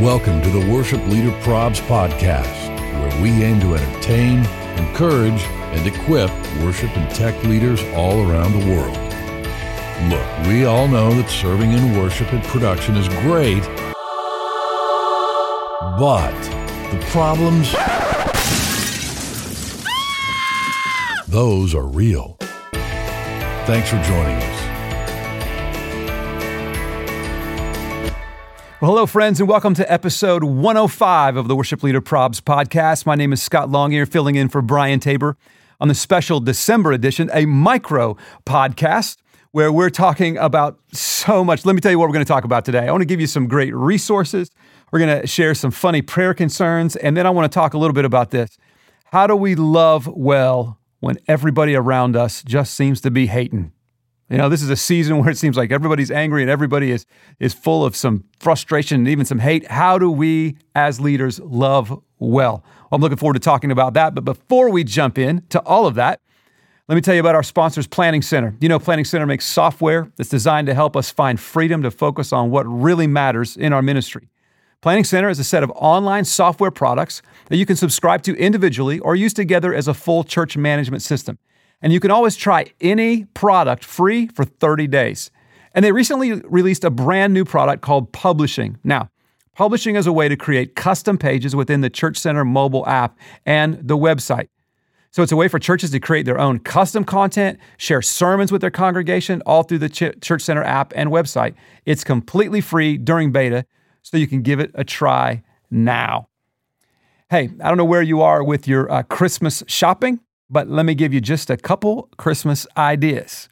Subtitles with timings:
[0.00, 2.68] Welcome to the Worship Leader Probs podcast,
[2.98, 4.38] where we aim to entertain,
[4.78, 6.30] encourage, and equip
[6.62, 8.96] worship and tech leaders all around the world.
[10.08, 13.62] Look, we all know that serving in worship and production is great,
[15.98, 16.32] but
[16.90, 17.70] the problems,
[21.28, 22.38] those are real.
[23.66, 24.69] Thanks for joining us.
[28.80, 33.04] Well, hello, friends, and welcome to episode 105 of the Worship Leader Probs podcast.
[33.04, 35.36] My name is Scott Longyear, filling in for Brian Tabor
[35.82, 39.18] on the special December edition, a micro podcast
[39.50, 41.66] where we're talking about so much.
[41.66, 42.88] Let me tell you what we're going to talk about today.
[42.88, 44.50] I want to give you some great resources.
[44.90, 47.78] We're going to share some funny prayer concerns, and then I want to talk a
[47.78, 48.56] little bit about this.
[49.12, 53.72] How do we love well when everybody around us just seems to be hating?
[54.30, 57.04] You know, this is a season where it seems like everybody's angry and everybody is
[57.40, 59.66] is full of some frustration and even some hate.
[59.68, 62.64] How do we as leaders love well?
[62.92, 65.96] I'm looking forward to talking about that, but before we jump in to all of
[65.96, 66.20] that,
[66.88, 68.56] let me tell you about our sponsors Planning Center.
[68.60, 72.32] You know, Planning Center makes software that's designed to help us find freedom to focus
[72.32, 74.28] on what really matters in our ministry.
[74.80, 79.00] Planning Center is a set of online software products that you can subscribe to individually
[79.00, 81.38] or use together as a full church management system.
[81.82, 85.30] And you can always try any product free for 30 days.
[85.74, 88.78] And they recently released a brand new product called Publishing.
[88.84, 89.10] Now,
[89.60, 93.76] Publishing is a way to create custom pages within the Church Center mobile app and
[93.86, 94.48] the website.
[95.10, 98.62] So it's a way for churches to create their own custom content, share sermons with
[98.62, 101.54] their congregation all through the Ch- Church Center app and website.
[101.84, 103.66] It's completely free during beta,
[104.02, 106.28] so you can give it a try now.
[107.28, 110.20] Hey, I don't know where you are with your uh, Christmas shopping,
[110.50, 113.48] but let me give you just a couple Christmas ideas.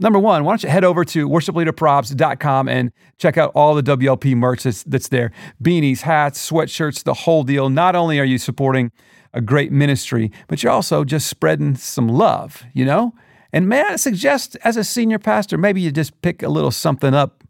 [0.00, 4.34] Number one, why don't you head over to worshipleaderprobs.com and check out all the WLP
[4.34, 5.30] merch that's, that's there
[5.62, 7.68] beanies, hats, sweatshirts, the whole deal.
[7.68, 8.92] Not only are you supporting
[9.34, 13.14] a great ministry, but you're also just spreading some love, you know?
[13.52, 17.14] And may I suggest, as a senior pastor, maybe you just pick a little something
[17.14, 17.44] up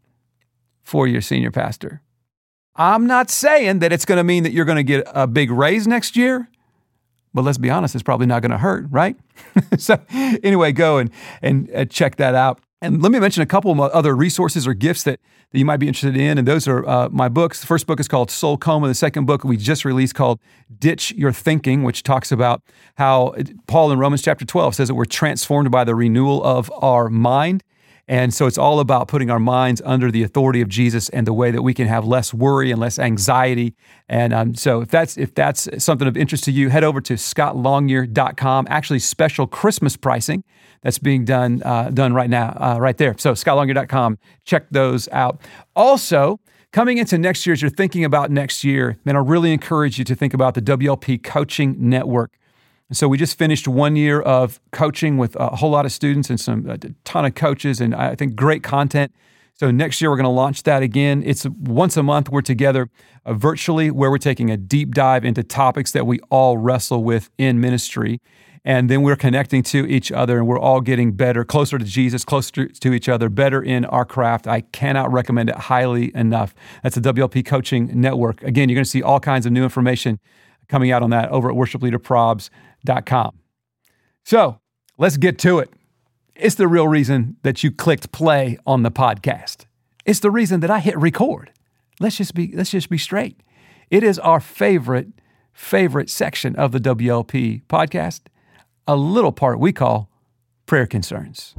[0.83, 2.01] for your senior pastor.
[2.75, 5.51] I'm not saying that it's going to mean that you're going to get a big
[5.51, 6.49] raise next year,
[7.33, 9.15] but let's be honest, it's probably not going to hurt, right?
[9.77, 11.11] so, anyway, go and,
[11.41, 12.59] and uh, check that out.
[12.83, 15.19] And let me mention a couple of other resources or gifts that,
[15.51, 16.39] that you might be interested in.
[16.39, 17.61] And those are uh, my books.
[17.61, 18.87] The first book is called Soul Coma.
[18.87, 20.39] The second book we just released called
[20.79, 22.63] Ditch Your Thinking, which talks about
[22.95, 23.35] how
[23.67, 27.63] Paul in Romans chapter 12 says that we're transformed by the renewal of our mind.
[28.11, 31.31] And so it's all about putting our minds under the authority of Jesus and the
[31.31, 33.73] way that we can have less worry and less anxiety.
[34.09, 37.13] And um, so if that's if that's something of interest to you, head over to
[37.13, 38.67] scottlongyear.com.
[38.69, 40.43] Actually, special Christmas pricing
[40.81, 43.15] that's being done uh, done right now, uh, right there.
[43.17, 44.17] So scottlongyear.com.
[44.43, 45.39] Check those out.
[45.73, 46.41] Also.
[46.73, 50.05] Coming into next year, as you're thinking about next year, man, I really encourage you
[50.05, 52.31] to think about the WLP Coaching Network.
[52.91, 56.29] And so we just finished one year of coaching with a whole lot of students
[56.29, 59.15] and some a ton of coaches, and I think great content.
[59.53, 61.23] So next year we're going to launch that again.
[61.25, 62.89] It's once a month we're together
[63.25, 67.29] uh, virtually, where we're taking a deep dive into topics that we all wrestle with
[67.37, 68.19] in ministry.
[68.65, 72.25] And then we're connecting to each other and we're all getting better, closer to Jesus,
[72.25, 74.47] closer to each other, better in our craft.
[74.47, 76.53] I cannot recommend it highly enough.
[76.83, 78.43] That's the WLP Coaching Network.
[78.43, 80.19] Again, you're going to see all kinds of new information
[80.71, 83.37] coming out on that over at worshipleaderprobs.com.
[84.23, 84.59] So
[84.97, 85.69] let's get to it.
[86.35, 89.65] It's the real reason that you clicked play on the podcast.
[90.05, 91.51] It's the reason that I hit record.
[91.99, 93.41] Let's just be let's just be straight.
[93.91, 95.09] It is our favorite
[95.53, 98.21] favorite section of the WLP podcast,
[98.87, 100.09] a little part we call
[100.65, 101.53] prayer concerns.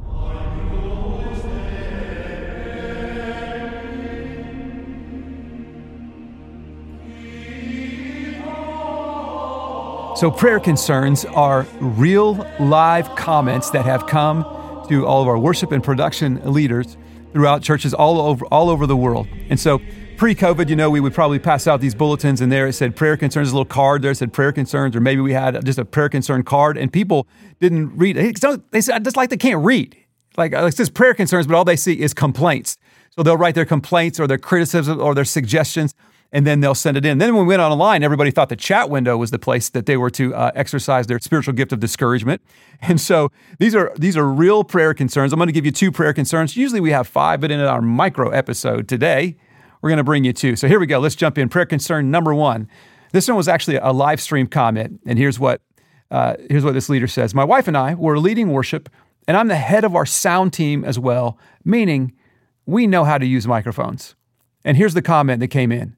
[10.15, 14.43] So, prayer concerns are real live comments that have come
[14.87, 16.97] to all of our worship and production leaders
[17.31, 19.27] throughout churches all over, all over the world.
[19.49, 19.81] And so,
[20.17, 22.95] pre COVID, you know, we would probably pass out these bulletins, and there it said
[22.95, 25.85] prayer concerns, a little card there said prayer concerns, or maybe we had just a
[25.85, 27.27] prayer concern card, and people
[27.59, 28.39] didn't read it.
[28.69, 29.97] They said, just like they can't read.
[30.37, 32.77] Like, uh, it says prayer concerns, but all they see is complaints.
[33.15, 35.95] So they'll write their complaints or their criticisms or their suggestions
[36.33, 37.19] and then they'll send it in.
[37.19, 39.95] Then when we went online, everybody thought the chat window was the place that they
[39.95, 42.41] were to uh, exercise their spiritual gift of discouragement.
[42.85, 45.31] And so these are these are real prayer concerns.
[45.31, 46.57] I'm going to give you two prayer concerns.
[46.57, 49.37] Usually we have five, but in our micro episode today,
[49.81, 50.57] we're going to bring you two.
[50.57, 50.99] So here we go.
[50.99, 51.47] Let's jump in.
[51.47, 52.67] Prayer concern number one.
[53.13, 55.61] This one was actually a live stream comment, and here's what
[56.11, 57.33] uh, here's what this leader says.
[57.33, 58.89] My wife and I were leading worship,
[59.29, 62.11] and I'm the head of our sound team as well, meaning
[62.65, 64.15] we know how to use microphones.
[64.65, 65.95] And here's the comment that came in.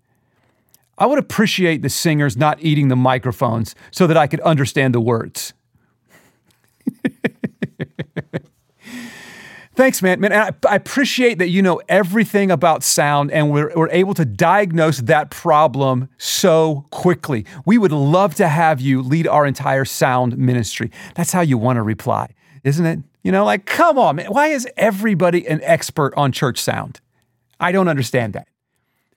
[0.98, 5.02] I would appreciate the singers not eating the microphones so that I could understand the
[5.02, 5.54] words.
[9.76, 10.22] Thanks, man.
[10.22, 14.24] Man, I, I, appreciate that you know everything about sound and we're, we're able to
[14.24, 17.46] diagnose that problem so quickly.
[17.66, 20.92] We would love to have you lead our entire sound ministry.
[21.16, 22.34] That's how you want to reply,
[22.64, 23.00] isn't it?
[23.22, 24.28] You know, like, come on, man.
[24.28, 27.02] Why is everybody an expert on church sound?
[27.60, 28.48] I don't understand that.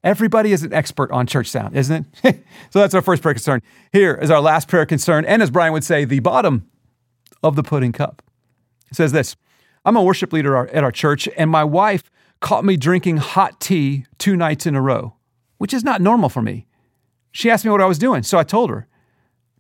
[0.05, 2.45] Everybody is an expert on church sound, isn't it?
[2.71, 3.63] so that's our first prayer concern.
[3.93, 6.69] Here is our last prayer concern, and as Brian would say, the bottom
[7.43, 8.23] of the pudding cup.
[8.91, 9.37] It says this
[9.85, 12.11] I'm a worship leader at our church, and my wife
[12.41, 15.15] caught me drinking hot tea two nights in a row,
[15.59, 16.67] which is not normal for me.
[17.33, 18.87] She asked me what I was doing, so I told her,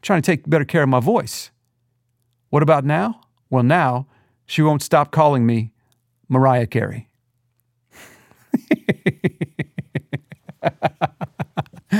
[0.02, 1.50] trying to take better care of my voice.
[2.50, 3.20] What about now?
[3.50, 4.06] Well, now
[4.46, 5.72] she won't stop calling me
[6.28, 7.08] Mariah Carey.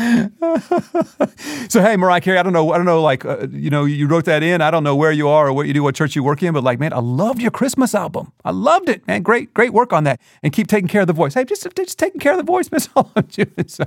[1.68, 4.06] so hey, Mariah Carey, I don't know, I don't know, like uh, you know, you
[4.06, 4.60] wrote that in.
[4.60, 6.52] I don't know where you are or what you do, what church you work in,
[6.52, 8.32] but like, man, I loved your Christmas album.
[8.44, 9.22] I loved it, man.
[9.22, 11.32] Great, great work on that, and keep taking care of the voice.
[11.32, 12.88] Hey, just just taking care of the voice, Miss.
[13.66, 13.86] So,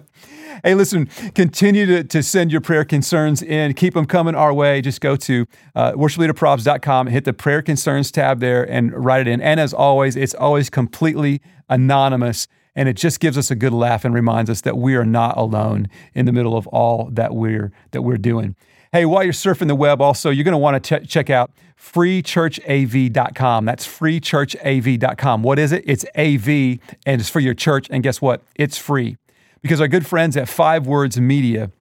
[0.64, 3.74] hey, listen, continue to, to send your prayer concerns in.
[3.76, 4.82] Keep them coming our way.
[4.82, 5.46] Just go to
[5.76, 9.40] uh, worshipleaderprobs.com, hit the prayer concerns tab there, and write it in.
[9.40, 12.48] And as always, it's always completely anonymous.
[12.76, 15.38] And it just gives us a good laugh and reminds us that we are not
[15.38, 18.56] alone in the middle of all that we're that we're doing.
[18.94, 21.52] Hey, while you're surfing the web, also you're going to want to ch- check out
[21.78, 23.66] freechurchav.com.
[23.66, 25.44] That's freechurchav.com.
[25.44, 25.84] What is it?
[25.88, 27.88] It's AV and it's for your church.
[27.90, 28.42] And guess what?
[28.56, 29.18] It's free
[29.62, 31.72] because our good friends at Five Words Media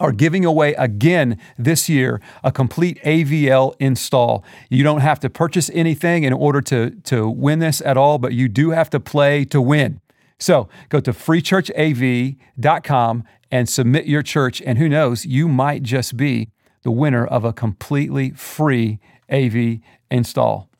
[0.00, 4.44] are giving away again this year a complete AVL install.
[4.70, 8.32] You don't have to purchase anything in order to, to win this at all, but
[8.32, 10.00] you do have to play to win.
[10.38, 14.62] So go to freechurchav.com and submit your church.
[14.62, 16.50] And who knows, you might just be
[16.82, 19.00] the winner of a completely free
[19.30, 19.80] AV
[20.10, 20.70] install.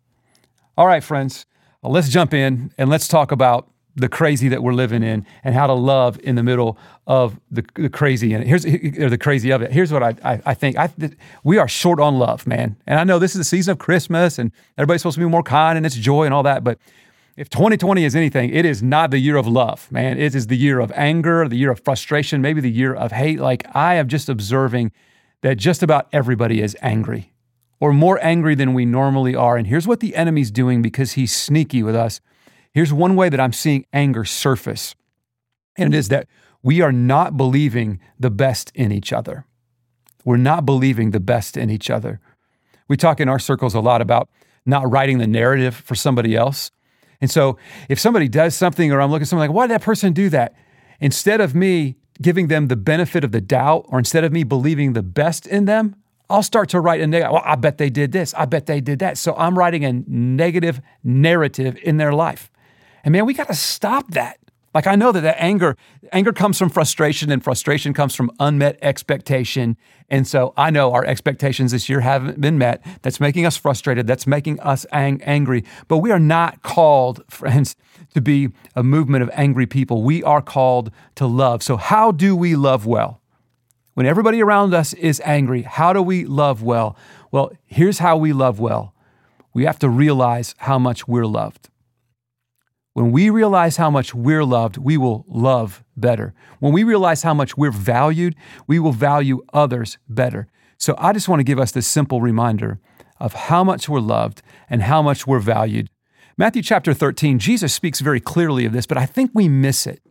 [0.76, 1.46] All right, friends,
[1.82, 5.66] let's jump in and let's talk about the crazy that we're living in and how
[5.66, 8.46] to love in the middle of the, the crazy in it.
[8.46, 9.72] Here's or the crazy of it.
[9.72, 10.76] Here's what I, I, I think.
[10.76, 10.88] I,
[11.42, 12.76] we are short on love, man.
[12.86, 15.42] And I know this is the season of Christmas and everybody's supposed to be more
[15.42, 16.78] kind and it's joy and all that, but
[17.38, 20.18] if 2020 is anything, it is not the year of love, man.
[20.18, 23.38] It is the year of anger, the year of frustration, maybe the year of hate.
[23.38, 24.90] Like I am just observing
[25.42, 27.32] that just about everybody is angry
[27.78, 29.56] or more angry than we normally are.
[29.56, 32.20] And here's what the enemy's doing because he's sneaky with us.
[32.72, 34.96] Here's one way that I'm seeing anger surface,
[35.76, 36.26] and it is that
[36.60, 39.46] we are not believing the best in each other.
[40.24, 42.18] We're not believing the best in each other.
[42.88, 44.28] We talk in our circles a lot about
[44.66, 46.72] not writing the narrative for somebody else.
[47.20, 49.82] And so if somebody does something or I'm looking at something like, why did that
[49.82, 50.54] person do that?
[51.00, 54.92] Instead of me giving them the benefit of the doubt or instead of me believing
[54.92, 55.96] the best in them,
[56.30, 57.32] I'll start to write a negative.
[57.32, 58.34] Well, I bet they did this.
[58.34, 59.16] I bet they did that.
[59.16, 62.50] So I'm writing a negative narrative in their life.
[63.02, 64.38] And man, we got to stop that.
[64.74, 65.76] Like I know that that anger,
[66.12, 69.76] anger comes from frustration, and frustration comes from unmet expectation.
[70.10, 72.84] And so I know our expectations this year haven't been met.
[73.02, 74.06] That's making us frustrated.
[74.06, 75.64] That's making us ang- angry.
[75.88, 77.76] But we are not called, friends,
[78.14, 80.02] to be a movement of angry people.
[80.02, 81.62] We are called to love.
[81.62, 83.20] So how do we love well?
[83.94, 86.96] When everybody around us is angry, how do we love well?
[87.32, 88.94] Well, here's how we love well.
[89.52, 91.68] We have to realize how much we're loved.
[92.98, 96.34] When we realize how much we're loved, we will love better.
[96.58, 98.34] When we realize how much we're valued,
[98.66, 100.48] we will value others better.
[100.78, 102.80] So I just want to give us this simple reminder
[103.20, 105.88] of how much we're loved and how much we're valued.
[106.36, 110.02] Matthew chapter 13, Jesus speaks very clearly of this, but I think we miss it.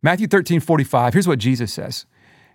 [0.00, 2.06] Matthew 13, 45, here's what Jesus says.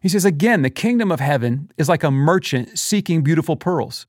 [0.01, 4.07] He says, Again, the kingdom of heaven is like a merchant seeking beautiful pearls,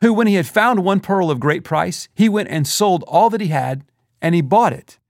[0.00, 3.30] who, when he had found one pearl of great price, he went and sold all
[3.30, 3.82] that he had
[4.22, 5.00] and he bought it.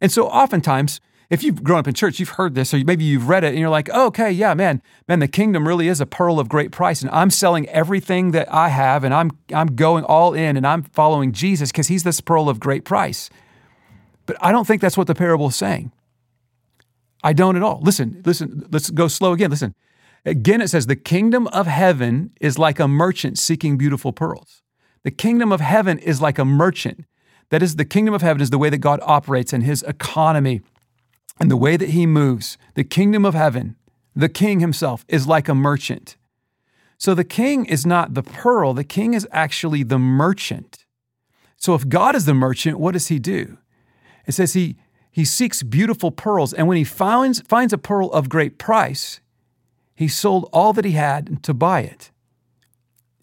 [0.00, 1.00] And so oftentimes,
[1.30, 3.58] if you've grown up in church, you've heard this, or maybe you've read it, and
[3.58, 6.72] you're like, oh, okay, yeah, man, man, the kingdom really is a pearl of great
[6.72, 10.66] price, and I'm selling everything that I have, and I'm I'm going all in, and
[10.66, 13.28] I'm following Jesus because He's this pearl of great price.
[14.24, 15.92] But I don't think that's what the parable is saying.
[17.22, 17.80] I don't at all.
[17.82, 18.66] Listen, listen.
[18.70, 19.50] Let's go slow again.
[19.50, 19.74] Listen.
[20.24, 24.62] Again, it says the kingdom of heaven is like a merchant seeking beautiful pearls.
[25.04, 27.04] The kingdom of heaven is like a merchant
[27.50, 30.60] that is, the kingdom of heaven is the way that God operates and his economy
[31.40, 32.58] and the way that he moves.
[32.74, 33.76] The kingdom of heaven,
[34.14, 36.16] the king himself, is like a merchant.
[36.98, 40.84] So the king is not the pearl, the king is actually the merchant.
[41.56, 43.58] So if God is the merchant, what does he do?
[44.26, 44.76] It says he,
[45.10, 49.20] he seeks beautiful pearls, and when he finds, finds a pearl of great price,
[49.94, 52.12] He sold all that he had to buy it.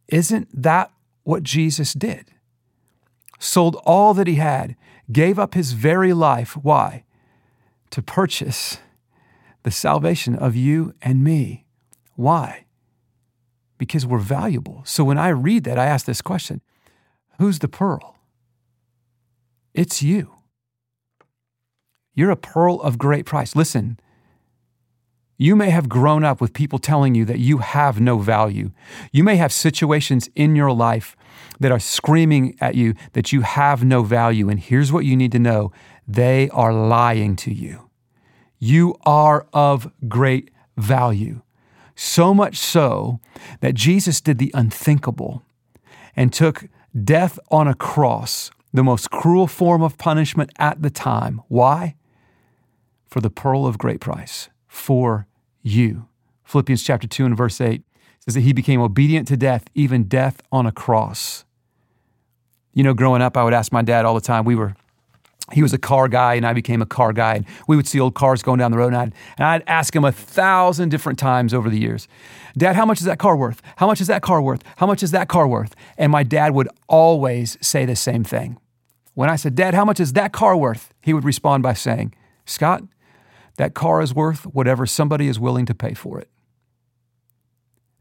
[0.09, 0.91] Isn't that
[1.23, 2.31] what Jesus did?
[3.45, 4.75] Sold all that he had,
[5.11, 6.57] gave up his very life.
[6.57, 7.03] Why?
[7.91, 8.79] To purchase
[9.61, 11.65] the salvation of you and me.
[12.15, 12.65] Why?
[13.77, 14.81] Because we're valuable.
[14.83, 16.61] So when I read that, I ask this question
[17.37, 18.17] Who's the pearl?
[19.75, 20.37] It's you.
[22.15, 23.55] You're a pearl of great price.
[23.55, 23.99] Listen,
[25.37, 28.71] you may have grown up with people telling you that you have no value.
[29.11, 31.17] You may have situations in your life
[31.59, 34.49] that are screaming at you that you have no value.
[34.49, 35.71] And here's what you need to know
[36.07, 37.89] they are lying to you.
[38.59, 41.41] You are of great value.
[41.95, 43.19] So much so
[43.61, 45.43] that Jesus did the unthinkable
[46.15, 46.67] and took
[47.03, 51.41] death on a cross, the most cruel form of punishment at the time.
[51.47, 51.95] Why?
[53.07, 55.25] For the pearl of great price, for
[55.63, 56.07] you.
[56.43, 57.81] Philippians chapter 2 and verse 8
[58.19, 61.45] says that he became obedient to death, even death on a cross.
[62.73, 64.75] You know, growing up, I would ask my dad all the time, we were
[65.51, 67.35] he was a car guy and I became a car guy.
[67.35, 69.95] And we would see old cars going down the road and I'd, and I'd ask
[69.95, 72.07] him a thousand different times over the years,
[72.57, 73.61] Dad, how much is that car worth?
[73.75, 74.63] How much is that car worth?
[74.77, 75.75] How much is that car worth?
[75.99, 78.57] And my dad would always say the same thing.
[79.13, 80.93] When I said, Dad, how much is that car worth?
[81.01, 82.13] He would respond by saying,
[82.45, 82.83] Scott,
[83.57, 86.29] that car is worth whatever somebody is willing to pay for it.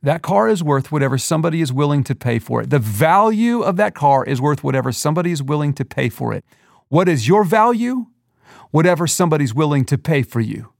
[0.02, 2.68] That car is worth whatever somebody is willing to pay for it.
[2.68, 6.44] The value of that car is worth whatever somebody is willing to pay for it.
[6.88, 8.06] What is your value?
[8.70, 10.72] Whatever somebody's willing to pay for you.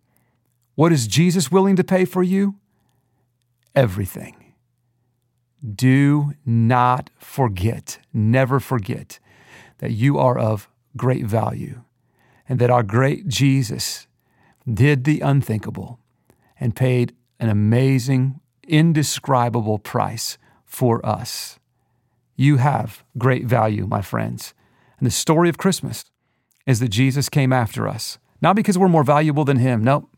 [0.74, 2.56] What is Jesus willing to pay for you?
[3.74, 4.54] Everything.
[5.74, 9.18] Do not forget, never forget
[9.78, 11.82] that you are of great value
[12.46, 14.06] and that our great Jesus
[14.72, 15.98] did the unthinkable
[16.58, 21.58] and paid an amazing, indescribable price for us.
[22.36, 24.54] You have great value, my friends.
[24.98, 26.04] And the story of Christmas
[26.66, 30.08] is that Jesus came after us, not because we're more valuable than Him, no,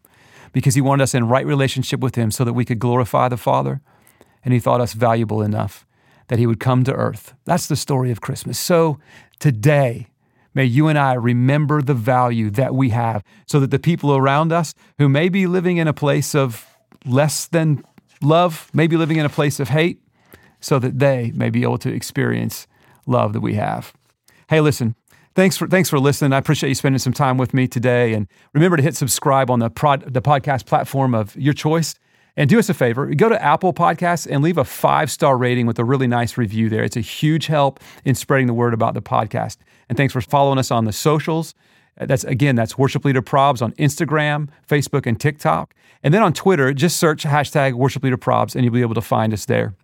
[0.53, 3.37] because He wanted us in right relationship with Him so that we could glorify the
[3.37, 3.81] Father.
[4.45, 5.87] And He thought us valuable enough
[6.29, 7.35] that He would come to earth.
[7.45, 8.59] That's the story of Christmas.
[8.59, 8.99] So
[9.39, 10.09] today,
[10.57, 14.53] May you and I remember the value that we have so that the people around
[14.53, 16.67] us who may be living in a place of
[17.05, 17.85] less than
[18.23, 20.01] love, may be living in a place of hate,
[20.59, 22.67] so that they may be able to experience
[23.05, 23.93] love that we have.
[24.49, 24.95] Hey, listen,
[25.35, 26.33] thanks for thanks for listening.
[26.33, 28.15] I appreciate you spending some time with me today.
[28.15, 31.95] And remember to hit subscribe on the prod, the podcast platform of your choice.
[32.37, 35.67] And do us a favor, go to Apple Podcasts and leave a five star rating
[35.67, 36.85] with a really nice review there.
[36.85, 39.57] It's a huge help in spreading the word about the podcast.
[39.89, 41.55] And thanks for following us on the socials.
[41.99, 45.75] Uh, that's again, that's Worship Leader Probs on Instagram, Facebook, and TikTok.
[46.03, 49.01] And then on Twitter, just search hashtag Worship Leader Probs and you'll be able to
[49.01, 49.75] find us there.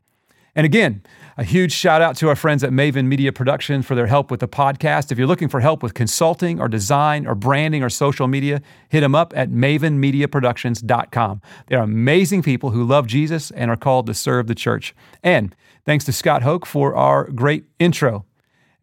[0.54, 1.02] And again,
[1.38, 4.40] a huge shout out to our friends at Maven Media Production for their help with
[4.40, 5.10] the podcast.
[5.10, 9.00] If you're looking for help with consulting or design or branding or social media, hit
[9.00, 11.40] them up at mavenmediaproductions.com.
[11.68, 14.94] They're amazing people who love Jesus and are called to serve the church.
[15.22, 15.56] And
[15.86, 18.26] thanks to Scott Hoke for our great intro.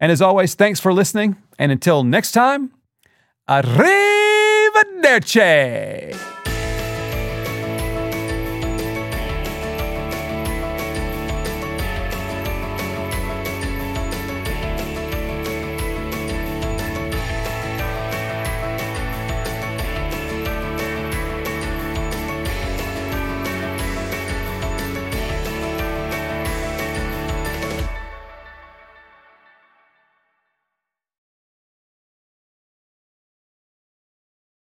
[0.00, 1.36] And as always, thanks for listening.
[1.58, 2.72] And until next time,
[3.48, 3.90] arrivederci.